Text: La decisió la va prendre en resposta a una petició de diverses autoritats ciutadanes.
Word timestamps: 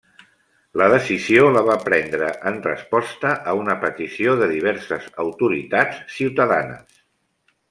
La 0.81 0.85
decisió 0.93 1.43
la 1.55 1.61
va 1.67 1.75
prendre 1.83 2.29
en 2.51 2.57
resposta 2.63 3.35
a 3.51 3.55
una 3.61 3.77
petició 3.87 4.35
de 4.41 4.49
diverses 4.55 5.07
autoritats 5.27 6.03
ciutadanes. 6.19 7.03